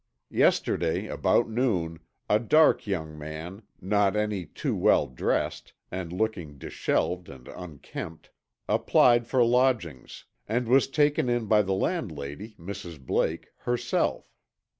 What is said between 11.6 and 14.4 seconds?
the landlady, Mrs. Blake, herself.